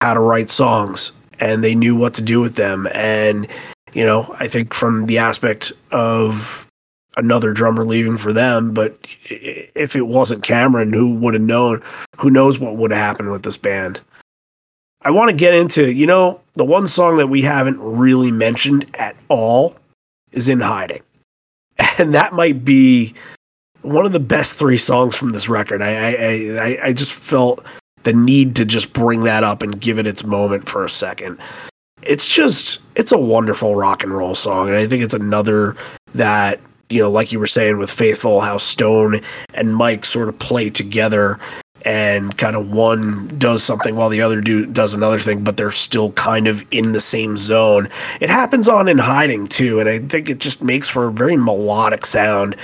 [0.01, 2.89] how to write songs and they knew what to do with them.
[2.93, 3.49] And,
[3.93, 6.66] you know, I think from the aspect of
[7.17, 11.83] another drummer leaving for them, but if it wasn't Cameron, who would have known?
[12.19, 14.01] Who knows what would have happened with this band?
[15.03, 18.87] I want to get into, you know, the one song that we haven't really mentioned
[18.95, 19.77] at all
[20.33, 21.03] is In Hiding.
[21.99, 23.15] And that might be
[23.81, 25.81] one of the best three songs from this record.
[25.81, 27.65] I, I I just felt
[28.03, 31.39] the need to just bring that up and give it its moment for a second.
[32.03, 35.77] It's just it's a wonderful rock and roll song, and I think it's another
[36.15, 39.21] that you know, like you were saying with Faithful, how Stone
[39.55, 41.39] and Mike sort of play together
[41.85, 45.71] and kind of one does something while the other do does another thing, but they're
[45.71, 47.89] still kind of in the same zone.
[48.21, 51.37] It happens on in hiding too, and I think it just makes for a very
[51.37, 52.57] melodic sound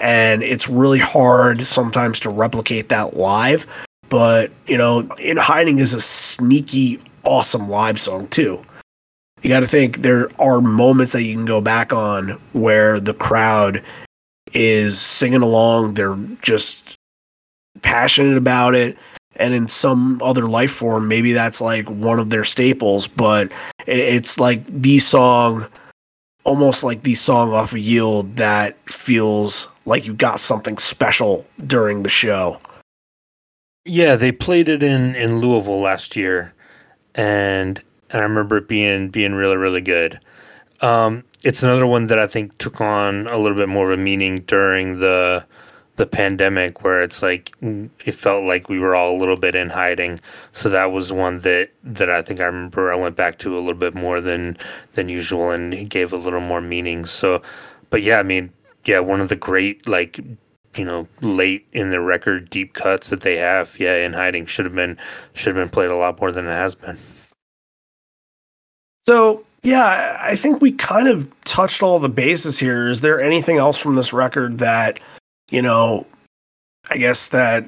[0.00, 3.66] and it's really hard sometimes to replicate that live.
[4.08, 8.62] But you know, in hiding is a sneaky, awesome live song too.
[9.42, 13.14] You got to think there are moments that you can go back on where the
[13.14, 13.82] crowd
[14.52, 15.94] is singing along.
[15.94, 16.96] They're just
[17.82, 18.98] passionate about it.
[19.36, 23.50] And in some other life form, maybe that's like one of their staples, but
[23.86, 25.66] it's like the song,
[26.44, 32.02] almost like the song off of Yield that feels like you got something special during
[32.02, 32.60] the show.
[33.86, 36.52] Yeah, they played it in in Louisville last year,
[37.14, 37.82] and
[38.12, 40.20] and I remember it being being really really good.
[40.80, 44.02] Um, it's another one that I think took on a little bit more of a
[44.02, 45.44] meaning during the
[45.96, 49.70] the pandemic, where it's like it felt like we were all a little bit in
[49.70, 50.18] hiding.
[50.52, 53.60] So that was one that that I think I remember I went back to a
[53.60, 54.56] little bit more than
[54.92, 57.04] than usual, and it gave a little more meaning.
[57.04, 57.42] So,
[57.90, 58.52] but yeah, I mean,
[58.84, 60.18] yeah, one of the great like
[60.76, 63.78] you know late in the record deep cuts that they have.
[63.78, 64.96] Yeah, in hiding should have been
[65.34, 66.98] should have been played a lot more than it has been.
[69.06, 72.88] So yeah, I think we kind of touched all the bases here.
[72.88, 75.00] Is there anything else from this record that
[75.50, 76.06] you know?
[76.92, 77.64] I guess that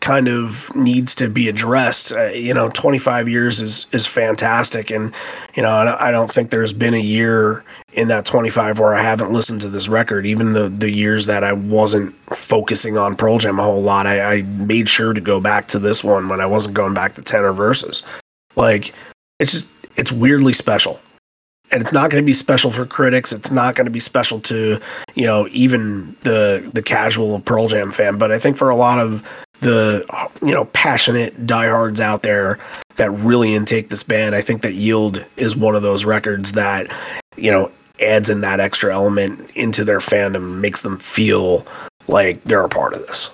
[0.00, 2.12] kind of needs to be addressed.
[2.12, 5.14] Uh, you know, 25 years is is fantastic, and
[5.54, 9.32] you know, I don't think there's been a year in that 25 where I haven't
[9.32, 10.26] listened to this record.
[10.26, 14.20] Even the the years that I wasn't focusing on Pearl Jam a whole lot, I,
[14.20, 17.22] I made sure to go back to this one when I wasn't going back to
[17.22, 18.02] tenor verses.
[18.54, 18.94] Like,
[19.38, 19.66] it's just
[19.96, 21.00] it's weirdly special
[21.70, 23.32] and it's not going to be special for critics.
[23.32, 24.80] It's not going to be special to
[25.14, 28.18] you know even the the casual Pearl Jam fan.
[28.18, 29.22] But I think for a lot of
[29.60, 30.04] the
[30.42, 32.58] you know passionate diehards out there
[32.96, 36.92] that really intake this band, I think that Yield is one of those records that
[37.36, 37.70] you know
[38.00, 41.66] adds in that extra element into their fandom, makes them feel
[42.08, 43.30] like they're a part of this.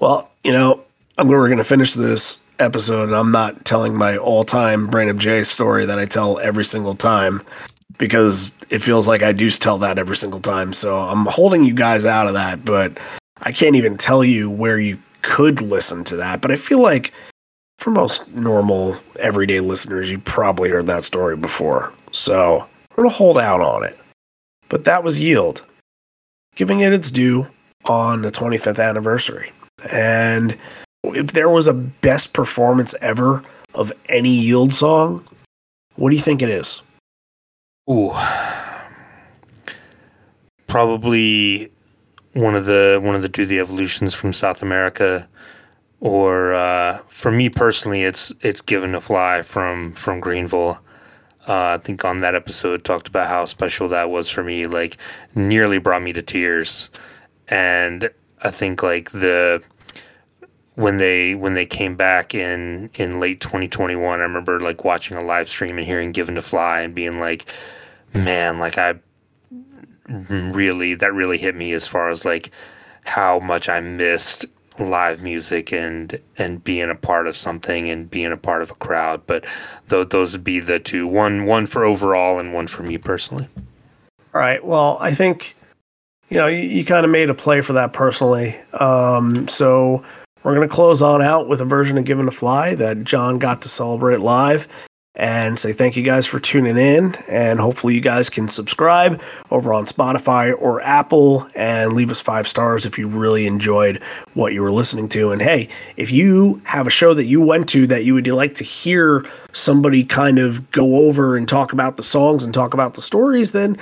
[0.00, 0.82] Well, you know,
[1.18, 5.18] I'm we're going to finish this episode, and I'm not telling my all-time Brain of
[5.18, 7.42] J story that I tell every single time
[7.98, 10.72] because it feels like I do tell that every single time.
[10.72, 12.98] So I'm holding you guys out of that, but
[13.42, 16.40] I can't even tell you where you could listen to that.
[16.40, 17.12] But I feel like
[17.78, 21.92] for most normal, everyday listeners, you probably heard that story before.
[22.12, 23.98] So I'm going to hold out on it.
[24.68, 25.66] But that was Yield,
[26.54, 27.46] giving it its due
[27.84, 29.52] on the 25th anniversary.
[29.90, 30.56] And
[31.04, 33.42] if there was a best performance ever
[33.74, 35.24] of any Yield song,
[35.96, 36.82] what do you think it is?
[37.90, 38.12] Ooh.
[40.66, 41.70] Probably
[42.34, 45.28] one of the one of the do the evolutions from South America
[46.00, 50.78] or uh, for me personally it's it's given a fly from from Greenville.
[51.46, 54.96] Uh, I think on that episode talked about how special that was for me, like
[55.34, 56.88] nearly brought me to tears.
[57.48, 58.10] And
[58.42, 59.62] I think like the
[60.74, 65.24] when they when they came back in in late 2021 i remember like watching a
[65.24, 67.46] live stream and hearing given to fly and being like
[68.14, 68.94] man like i
[70.08, 72.50] really that really hit me as far as like
[73.04, 74.46] how much i missed
[74.78, 78.74] live music and and being a part of something and being a part of a
[78.74, 79.22] crowd.
[79.26, 79.44] But
[79.88, 81.06] th- those would be the two.
[81.06, 83.48] One one for overall and one for me personally.
[84.34, 84.64] All right.
[84.64, 85.56] Well i think
[86.28, 88.56] you know you, you kind of made a play for that personally.
[88.72, 90.02] Um so
[90.42, 93.38] we're going to close on out with a version of Given to Fly that John
[93.38, 94.66] got to celebrate live
[95.14, 97.14] and say thank you guys for tuning in.
[97.28, 99.20] And hopefully, you guys can subscribe
[99.50, 104.02] over on Spotify or Apple and leave us five stars if you really enjoyed
[104.34, 105.30] what you were listening to.
[105.30, 108.54] And hey, if you have a show that you went to that you would like
[108.56, 112.94] to hear somebody kind of go over and talk about the songs and talk about
[112.94, 113.76] the stories, then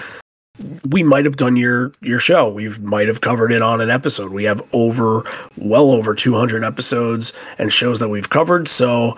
[0.90, 2.52] we might have done your your show.
[2.52, 4.32] We might have covered it on an episode.
[4.32, 5.24] We have over
[5.56, 8.68] well over 200 episodes and shows that we've covered.
[8.68, 9.16] So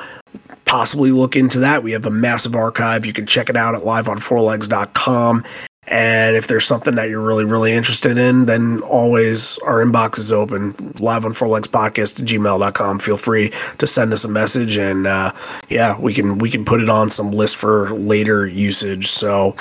[0.64, 1.82] possibly look into that.
[1.82, 3.04] We have a massive archive.
[3.06, 5.44] You can check it out at liveonfourlegs.com.
[5.88, 10.30] And if there's something that you're really, really interested in, then always our inbox is
[10.30, 10.74] open.
[11.00, 13.00] Live on Four Legs Podcast gmail.com.
[13.00, 15.32] Feel free to send us a message and uh,
[15.68, 19.08] yeah, we can we can put it on some list for later usage.
[19.08, 19.56] So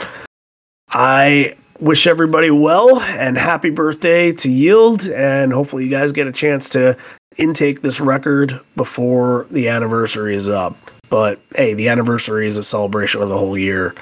[0.89, 5.07] I wish everybody well and happy birthday to Yield.
[5.09, 6.95] And hopefully, you guys get a chance to
[7.37, 10.77] intake this record before the anniversary is up.
[11.09, 13.93] But hey, the anniversary is a celebration of the whole year.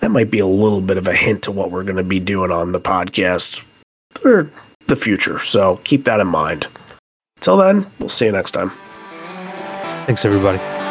[0.00, 2.20] That might be a little bit of a hint to what we're going to be
[2.20, 3.64] doing on the podcast
[4.14, 4.50] for
[4.88, 5.38] the future.
[5.38, 6.66] So keep that in mind.
[7.40, 8.72] Till then, we'll see you next time.
[10.06, 10.81] Thanks, everybody.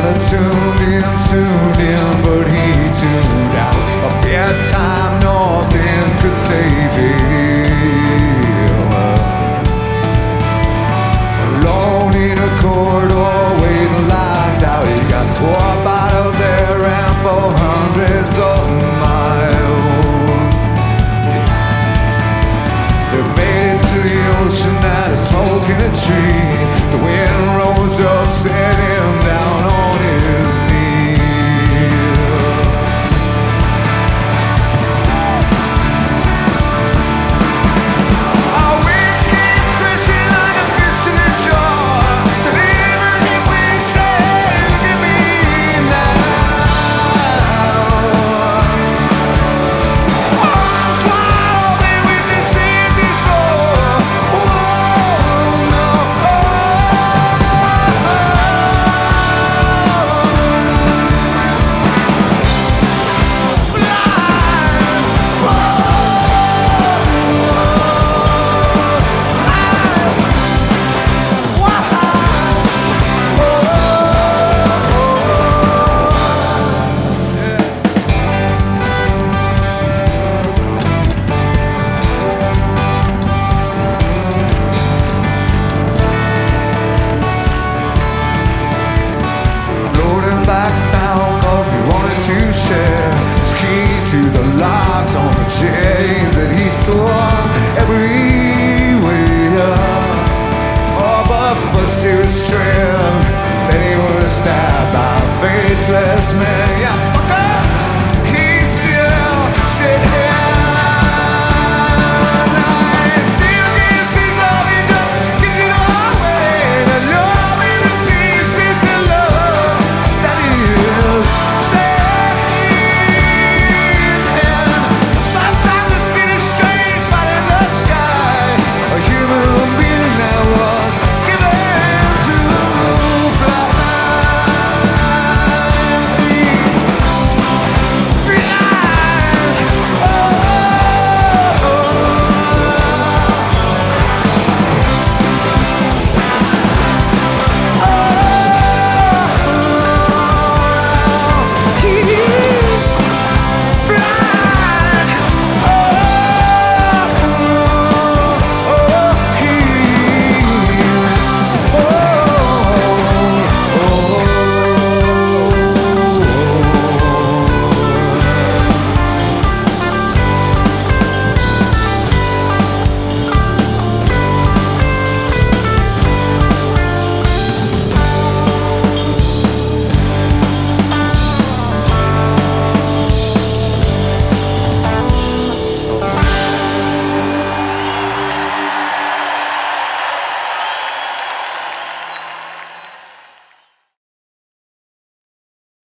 [0.00, 2.66] Tuned in, tuned in, but he
[3.00, 3.74] tuned out.
[4.06, 7.30] A bad time, nothing could save him.
[11.48, 14.86] Alone in a corridor, waiting locked out.
[14.86, 18.70] He got up out of there and for hundreds of
[19.02, 20.54] miles.
[23.12, 24.76] They made it to the ocean
[25.12, 26.54] a smoke in a tree.
[26.92, 28.89] The wind rose up, set